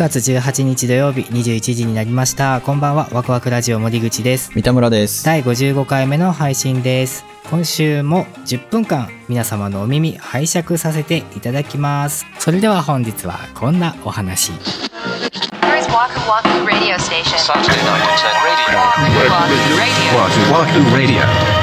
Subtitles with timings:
[0.00, 5.26] 月18日土曜日21時になりましたこんばんはワクワクラジオ森口です三田村です。
[5.26, 14.52] 第55回目の配信です今週も10分間皆様のお耳拝借させていただきますそれでは本日はこんなお話
[15.90, 17.36] Waku Waku Radio Station.
[17.36, 18.78] Saturday night at 10 radio.
[20.16, 21.20] Waku Waku Radio.
[21.20, 21.59] Wahoo Radio.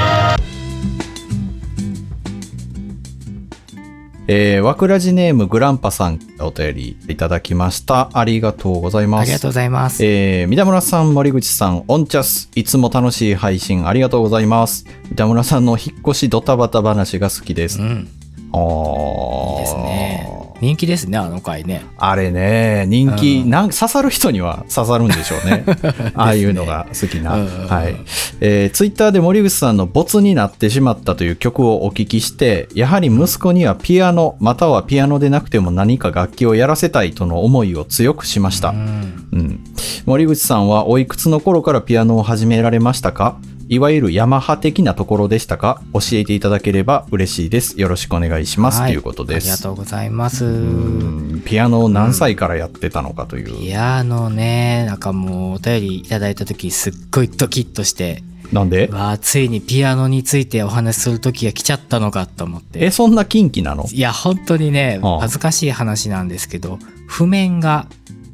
[4.29, 8.09] えー、わくらじネームグランパさんお便りいただきました。
[8.13, 9.21] ありがとうございます。
[9.21, 14.85] ありがとうございますえー、三田村さん、森口さん、オンチャス、いつも楽しい配信ありがとうございます。
[15.09, 17.79] 三田村さんの引っ越しドタバタ話が好きです。
[17.79, 18.09] うん
[18.53, 25.63] あーいいですね人気ですねあの回ねあれね、人気、うんなん刺さる人には刺さるんでしょうね。
[26.15, 27.35] ああいうのが好きな。
[27.35, 27.95] うんうんうんはい。
[28.39, 38.69] えー、ツイッターで森口さんのボツになってしまったという曲をお聞きして、やはり息子にはピアノ、またはピアノでなくても何か楽器をやらせたいとの思いを強くしました。
[38.69, 39.63] うんうん。
[40.05, 43.39] 森口さんはおいくつの頃からピアノを始められましたか？
[43.69, 45.81] いわゆるヤマハ的なところでしたか？
[45.93, 47.77] 教えていただければ嬉しいです。
[47.79, 48.79] よろしくお願いします。
[48.79, 49.51] はいということです。
[49.51, 53.59] ありがとうございますうんピアノを何歳からやってたのかという。
[53.59, 58.87] ピアノねなんかもうお便りいただいた時すっごいドキッとしてなんで？
[58.87, 62.85] うわあついにピアノについてお話しする時が来ちゃったのかと思って。
[62.85, 63.85] え、そんな近畿なの？
[63.91, 67.87] いや本当にね恥ずかしい話なんですけど譜面が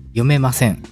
[0.10, 0.84] 読めません。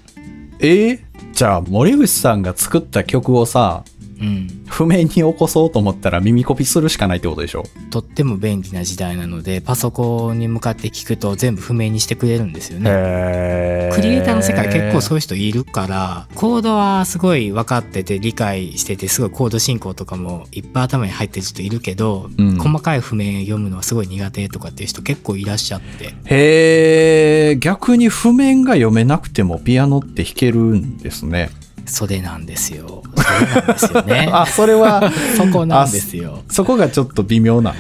[0.59, 0.99] えー？
[1.33, 3.83] じゃあ森口さんが作った曲をさ、
[4.21, 4.65] うん。
[4.67, 7.63] 譜面に起こそうと思ったら耳コピするしかないってことでしょ？
[7.89, 13.89] とっても便利な時代なのでパソコンに向かって聞くと全部譜面にしてくれるんですよね。
[13.93, 22.57] クリエイターの世界結構そういう人いるからコードはすごい分かってて理解しててすごいコード進行とかもいっぱい頭に入ってる人いるけど、うん。
[22.57, 26.13] 細かい譜面読むのはすごい苦手とかっていう人結構いらっしゃって。
[26.25, 31.49] へえ、逆に譜面が読めなくてもピアノって弾けるんですね。
[31.85, 33.03] それなんですよ。
[33.15, 34.29] それなんですよね。
[34.33, 36.39] あ、それは、そこなんですよ。
[36.49, 37.73] そこがちょっと微妙な。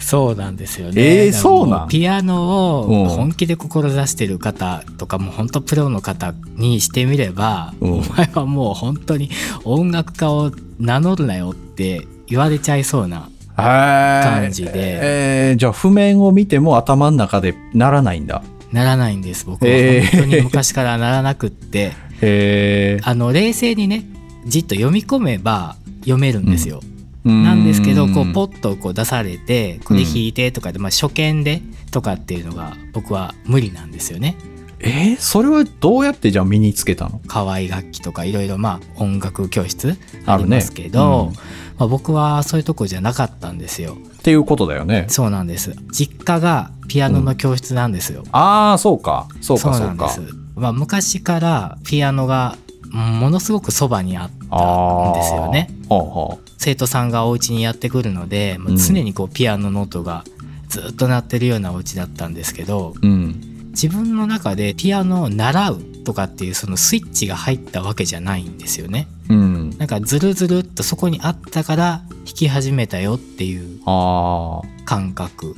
[0.00, 1.26] そうなんですよね。
[1.26, 1.88] えーそうなん？
[1.88, 7.92] ピアノうんを本気で志してる方とかもう本当プロの方にしてみれば、うん。
[7.94, 9.30] お前はもう本当に
[9.64, 13.28] 音楽家を名乗るなよって言われちゃいそうな。
[13.56, 14.70] 感感じで。
[14.74, 18.42] えーじゃあ譜面を見ても頭の中でならないんだ。
[18.72, 19.46] ならないんです。
[19.46, 20.10] 僕はえー。
[20.10, 21.92] 本当に昔からならなくって、
[22.22, 24.04] へあの冷静にね
[24.46, 26.80] じっと読み込めば読めるんですよ。
[27.24, 27.28] え。
[27.30, 34.36] なんですけどこうポッッとこう出されてこれ弾いてとかで、まあ、初見でとかっていうのが僕は無理なんですよね。
[34.80, 35.16] えー？
[35.18, 37.20] それはどうやってじゃあ身につけたの？
[37.26, 45.06] 河合楽器とかいろいろまあ音楽教室ありますけど、うんまあ、僕はそういうとこじゃなかったんですよっていうことだよね。
[45.08, 49.26] そうなんです実家がピアノの教室なんですよ、ああ、そうか。
[49.40, 50.20] そうか、そうかなんです。
[50.56, 52.56] まあ、昔からピアノが
[52.90, 55.68] ものすごくそばにあったんですよね。
[55.88, 60.24] ほうほ生徒さんがお家にやってくるので、もう常にこうピアノの音が
[60.68, 63.06] ずっと鳴ってるようなお家だったんですけどう。
[63.06, 63.54] うん。
[63.70, 69.08] 自分の中でピアノを習うとかっていうそのスイッチが入ったわけじゃないんですよね。
[69.28, 69.70] うん。
[69.78, 73.80] なんかズルズルっとそこにあったから弾き始めたよっていう。
[73.84, 75.56] 感覚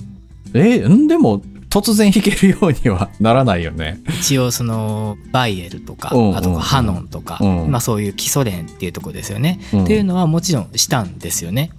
[0.54, 1.42] えんでも、
[1.76, 4.00] 突然弾けるようにはならないよね。
[4.20, 6.36] 一応そのバイエルとかうんうんうん。
[6.36, 7.70] あとハノンとか、うん。
[7.70, 9.84] まあそういう基礎練っていうとこですよね、うん。
[9.84, 11.72] っていうのはもちろんしたんですよね。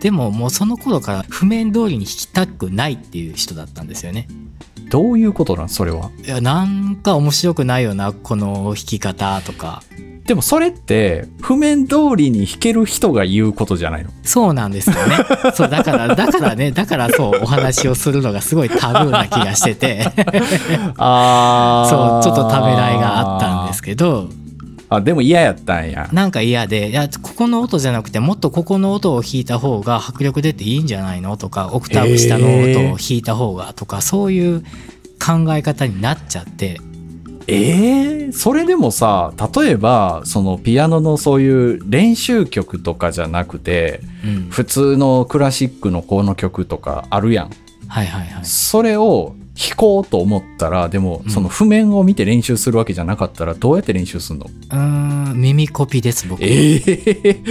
[0.00, 4.28] でももうその頃から譜面通りに弾きたくないっていう人だったんですよね。
[4.90, 5.68] どういうことなん？
[5.68, 6.10] それは。
[6.24, 9.82] いやなんか面白くないよなこの弾き方とか
[10.30, 14.10] でもそれって、譜面通りに弾ける人が言うことじゃないの？
[14.22, 15.16] そうなんですよね。
[15.56, 20.06] そう、だから、だからね、だからそう、お話をするのがすごいタブーな気がしてて、
[20.98, 24.28] あそう、ちょっとためらいがあったんですけど、
[24.88, 26.08] あ、でも嫌やったんや。
[26.12, 34.60] なんか嫌で、いや、ここの音じゃなくて、もっとここの音を弾いた方が迫力出ていいんじゃないのとか、オクターブ下の音を弾いた方がとか、そういう
[35.20, 36.80] 考え方になっちゃって、
[37.50, 44.48] ええそれでもさ、例えば、そのピアノのそういう練習曲とかじゃなくて、うん。
[44.50, 47.50] 普通のクラシックのこの曲とかあるやん。
[47.88, 48.44] はいはいはい。
[48.44, 54.46] それを弾こうと思ったら、でもうんその譜面を見て練習するわけじゃなかったら、どうやって練習するの？
[54.46, 56.42] うーん、耳コピです、僕。
[56.42, 57.42] ええ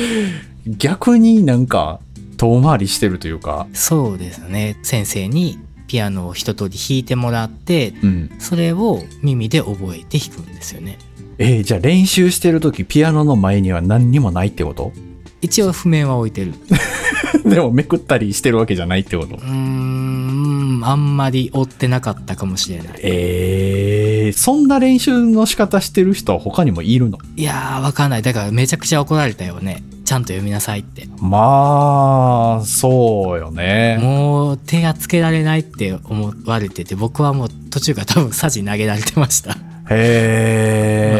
[0.65, 1.99] 逆になんか
[2.37, 4.77] 遠回りしてるというか、そうですね。
[4.81, 8.31] 先生にピアノを一通り弾いてもらって、うん。
[8.39, 10.97] それを耳で覚えて弾くんですよね。
[11.39, 14.93] えーじゃあ練習してる時ピアノの前には何にもないってこと？
[15.41, 16.53] 一応譜面は置いてる。
[17.45, 19.35] でもめくったりしてるわけじゃないってこと？
[19.35, 22.87] うーん、あんまり追ってなかったかもしれない。
[23.01, 27.17] ええーそんな練習の仕方してる人は他にもいるの？
[27.35, 33.99] いやーわかんないだからめちゃくちゃ怒られたよねちゃんと読みなさいってまあ、そうよね。
[34.01, 39.55] もう手がつけられないって思われてて僕はもう途中から多分サジ投げられてました
[39.91, 41.15] へ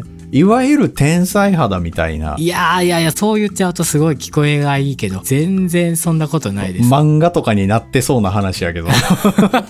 [0.00, 0.02] え。
[0.30, 2.36] いわゆる天才肌みたいな。
[2.38, 8.88] いやーいやいやそう言っちゃうとすごい聞こえがいいけど全然そんなことないです漫画とかになってそうな話やけど。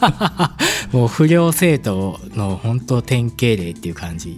[0.93, 4.37] もう不良生徒の本当典型例っていう感じ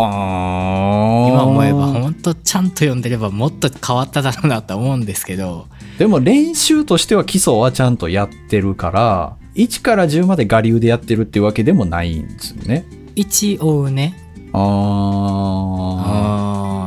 [0.00, 1.28] はあ。
[1.28, 5.66] 今思えば本当ちゃんと読んでればもっと変わっただろうなと思うんですけど
[5.98, 12.84] でも練習としては基礎はちゃんとやってるから、1から10まで我流でやってるっていうわけでもないんですよね。
[13.14, 14.16] 一応ね
[14.52, 14.58] あ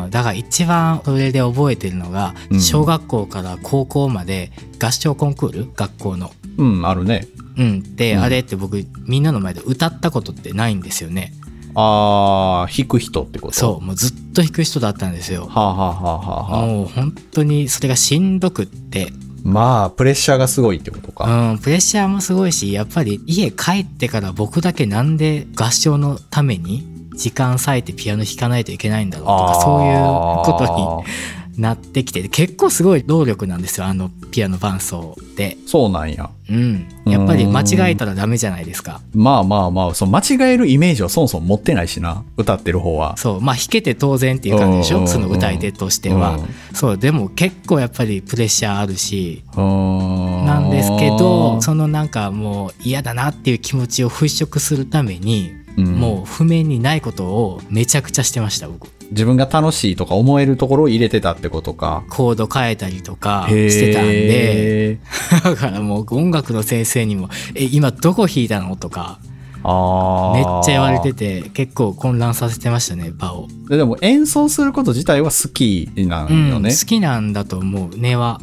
[0.04, 4.52] あーだから一番それで覚えてるのがうん小学校から高校まで
[4.82, 5.72] 合唱コンクール？
[5.74, 6.30] 学校の。
[6.58, 6.62] ー。
[6.62, 7.28] うん、あるね。
[7.58, 11.34] うん、で、うんあれって僕みんなの前で歌ったことってないんですよね
[11.80, 13.54] ああ、弾く人ってこと？
[13.54, 15.46] そうもうずっと弾く人だったんですよ。
[15.46, 19.14] はあ、はあはあはあはあ、もう本当にそれがしんどくって。
[19.44, 21.52] まあ、プレッシャーがすごいってことか。
[21.52, 26.84] うん、プレッシャーもすごいしやっぱり家帰ってから僕だけなんで合唱のために
[27.16, 30.00] 時間割いてピアノ弾かないといけないんだろうとかそういう
[30.44, 35.58] ことになってきてて結構すごい労力なんですよあのピアノ伴奏って。
[35.60, 35.68] に。
[35.68, 36.30] そうなんや。
[36.50, 39.02] うん、やっぱり間違えたらダメじゃないですか。
[39.14, 42.24] まあまあまあ、その間違えるイメージはそもそも持ってないしな。
[42.38, 43.18] 歌ってる方は。
[43.18, 46.48] そうまあ弾けて当然っていう感じでしょその歌い手としてはうん。
[46.74, 62.04] そうでも結構やっぱりプレッシャーあるしなんですけどそのなんかもう嫌だなっていう気持ちを払拭するためにうんもう譜面にないことをめちゃくちゃしてました僕自分が楽しいとか思えるところを入れてたってことか。
[62.10, 65.00] コード変えたりとかしてたんで
[65.44, 69.20] だからもう音楽の先生にも「え今どこ弾いたの?」とか
[69.64, 71.42] あめっちゃ言われてて。
[71.42, 76.70] て結構混乱させてましたね場を、でも演奏すること自体は好きなうんんよね。
[76.70, 78.40] 好きなんだと思う根は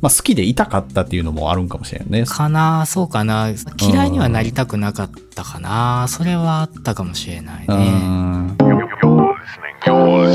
[0.00, 2.24] まあ好きでいたかったっていうのもあるんかもしれんね。
[2.26, 8.56] かなそうかな嫌いにはなりたくなかったかなそれはあったかもしれないうねん。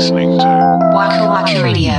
[0.02, 0.44] Listening to
[0.90, 1.92] Waku Waku Radio.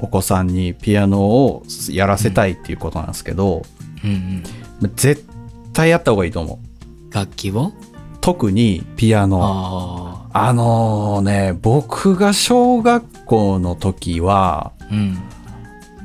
[0.00, 3.62] お子さんにピアノをやらせたいっていうことなんですけど、
[4.02, 5.24] うんうん絶
[5.72, 6.58] 対やった方がいいと思
[7.10, 7.14] う。
[7.14, 7.72] 楽器を？
[8.20, 10.26] 特にピアノ。
[10.32, 15.16] ああのね、僕が小学校の時は、あうん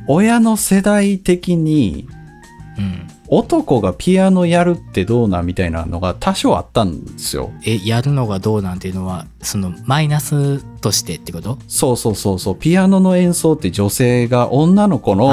[0.08, 2.08] 親の世代的に
[2.78, 7.50] うん男がピアノやるってどうなんみたいなのが多少あったんですよ。
[7.66, 11.58] えやるのがどうなんていうのはそのマイナスとしてってこと？
[11.70, 12.58] そうそうそうそう。
[12.58, 15.30] ピアノの演奏って女性が女の子の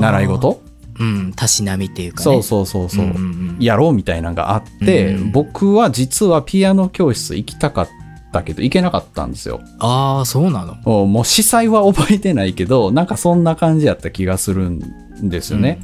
[0.00, 0.60] 習い事？
[0.98, 3.06] うんたしなみっていうかねそうそうそうそう。
[3.06, 3.16] んんう
[3.52, 7.88] んやろうみたいなのがあって、うん僕は実はピアノ教室行きたかっ
[8.32, 9.60] たけど行けなかったんですよ。
[9.78, 11.06] ああそうなの？
[11.06, 15.80] もう司祭は覚えてないけど、なんかそんな感じやった気がするんですよね。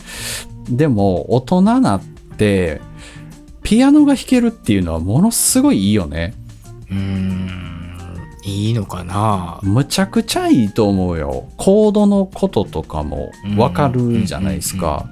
[0.69, 2.03] でも大人なっ
[2.37, 2.81] て、
[3.63, 6.35] ピアノが弾けるっていうのはものすごいいいよね。
[6.91, 7.51] うーん
[8.45, 9.59] いいのかな？
[9.63, 11.49] むちゃくちゃいいと思うよ。
[11.57, 15.07] コードのこととかもわかるじゃないですか。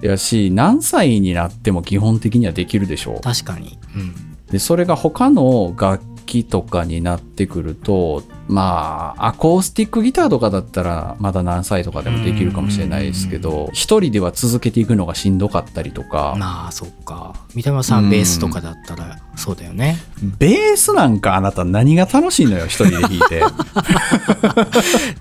[0.00, 3.20] やし、何歳になっても基本的にはできるでしょう。
[3.20, 4.14] 確かにうん
[4.46, 17.34] で、それが他の楽器とかになってくると、まあ、アコースティックギターとかだったら、まだ何歳とかでもできるかもしれないですけど、一人では続けていくのがしんどかったりとか、まあそっか。
[17.54, 19.98] 三田村さんベースとかだったらそうだよね。
[20.38, 23.42] ベースなんかあなた何が楽しいのよ、一人で弾いて。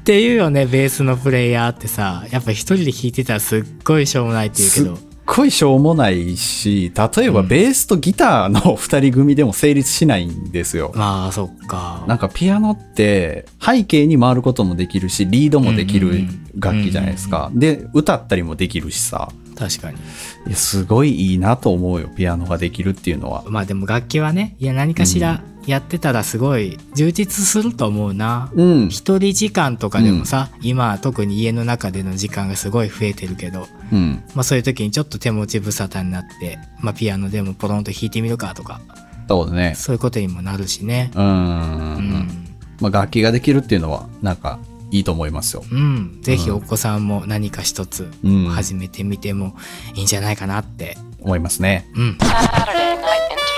[0.01, 4.97] っていうよねベースのプレイヤーってさやっぱ一人で弾いてたらすっごいしょうもないっていうけど
[5.33, 10.91] ごいしょうもないし、例えばうんベースとギターの二人組でも成立しないんですよ。
[10.93, 17.49] まあそっかなんかピアノって背景に回ることもできるし、リードもできる楽器じゃないですか。
[17.53, 19.31] で、歌ったりもできるしさ。
[19.57, 23.43] 確かにすごいいいなと思うよ、ピアノができるっていうのは。
[23.47, 28.89] まあでも楽器はねいや何かしらやってたらすごい充実すると思うなうん。
[28.89, 34.23] 一人時間とかでもさ、今は特に家の中での時間がすごい増えてるけど、うん。
[34.33, 38.81] まあ、そういう時にちょっと手持ち無沙汰になって、まあ、ピアノでもポロンと弾いてみるかとか
[39.27, 39.75] そうだね。
[39.75, 41.25] そういうことにもなるしねうーん。
[41.25, 42.47] うん、
[42.81, 44.59] まあ、楽器ができるっていうのは、なんか、
[44.91, 45.63] いいと思いますよ。
[45.71, 49.55] うん、ぜひお子さんも何か一つうん始めてみても
[49.95, 51.89] いいんじゃないかなって、思いますね。
[51.95, 52.17] うん、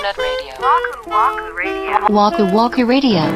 [0.03, 0.51] Internet Radio.
[2.12, 3.24] Waku Waku Radio.「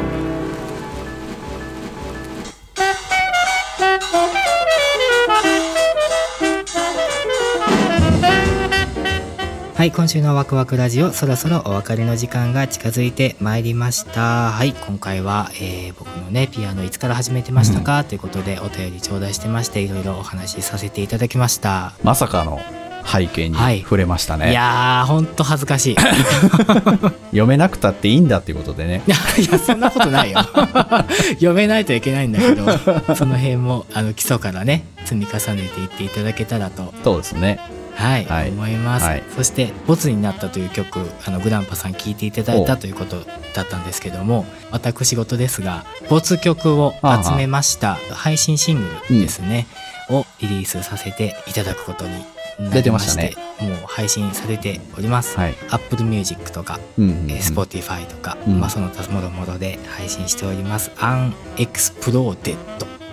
[9.76, 14.52] はい、今週のワクワクラジオ、そろそろお別れの時間が近づいてまいりました。
[14.52, 21.94] はい、今回は、えー僕のね、ピアノいつから始めてましたか、ということでお便り頂戴してまして、いろいろお話しさせていただきました。
[22.04, 22.60] まさかの
[23.08, 24.52] 背景にはい触れましたね。
[24.52, 25.94] いやー、ほんと恥ずかしい。
[25.94, 25.96] い
[27.32, 29.02] 読めなくたっていいんだっていうことでね。
[29.08, 30.40] や、いやそんなことないよ。
[31.36, 37.60] 読めないといけないんだけど、その辺もあの基礎からね、積み重ねていっていただけたらとそうですね。
[37.98, 49.66] はい、はい思います、はいそして「ボツになった」という曲あのグランパさん聴いていただいたということだったんですけども私事ですがボツ曲を集めました配信シングルですね、
[50.10, 52.24] をリリースさせていただくことに
[52.60, 53.36] 出てましたね。
[53.60, 55.56] もう配信されております、はい。
[55.70, 57.32] Apple Music とか、うんうんうん。
[57.32, 58.60] えー Spotify とか、うん。
[58.60, 62.58] まあ、その他もろもろで配信しております「Unexploded」っ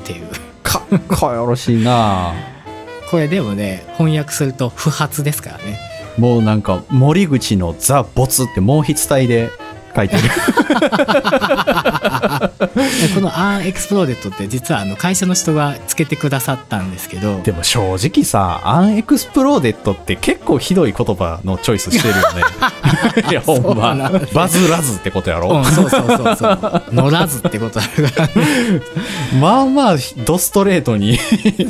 [0.05, 0.29] ていう。
[0.63, 2.33] かっこよろしいな。
[3.11, 5.79] これでもね翻訳すると不発ですからね。
[6.19, 9.51] もうなんか森口のザ・ボツってもう筆体で
[9.95, 10.23] 書いてる。
[10.23, 10.29] で
[13.15, 17.41] この「Unexploded 」って実はあの会社の人がつけてくださったんですけど。
[17.43, 22.43] でも正直さ、 Unexploded って結構ひどい言葉のチョイスしてるよね。
[23.31, 24.11] いや、ほんま。
[24.33, 25.51] バズらずってことやろ？
[25.51, 26.83] うん、そうそうそうそう。
[26.93, 28.27] 乗らずってことだから。
[28.27, 28.33] ね
[29.41, 31.19] まあまあ、ドストレートに。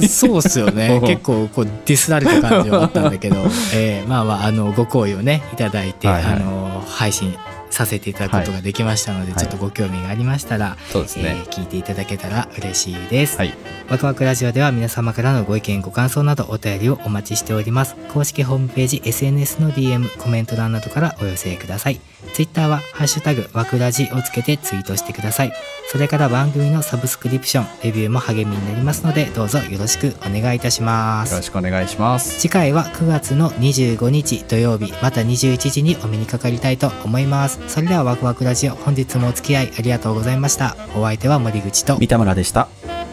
[0.08, 0.98] そうっすよね。
[1.02, 1.08] うん。
[1.08, 3.36] 結構こうディスられた感じはあったんだけど、
[3.74, 6.32] えーまあまああのご好意をねいただいて、はいはい。
[6.34, 7.34] あの配信
[7.74, 9.40] させていただくことができましたので、はい。
[9.40, 11.36] ちょっとご興味がありましたら、そうですね。
[11.46, 13.36] えー聞いていただけたら嬉しいです。
[13.36, 13.54] はい。
[13.88, 17.94] ワクワクラジオでは皆様からのご意見ご感想などお便りをお待ちしております。
[18.12, 22.00] 公式ホームページ SNS の DM コメント欄などからお寄せください。
[22.32, 25.52] Twitter は「ハッシュタグワクラジ」をつけてツイートしてください
[25.94, 32.40] それから番組のサブスクリプションレビューも励みになりますのでどうぞよろしくお願いいたしますよろしくお願いします。
[32.40, 42.66] 次回は9月の25日土曜日また21時にお目にかかりたいと思いますそれではワクワクラジオ本日もお付き合いありがとうございましたお相手は森口と三田村でした。「